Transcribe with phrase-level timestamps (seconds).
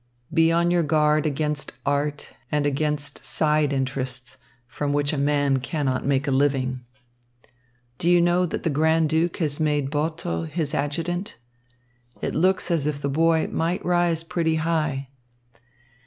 [0.33, 6.03] Be on your guard against art and against side interests, from which a man cannot
[6.03, 6.79] make a living.
[7.99, 11.37] Do you know that the Grand Duke has made Botho his adjutant?
[12.19, 15.09] It looks as if the boy might rise pretty high.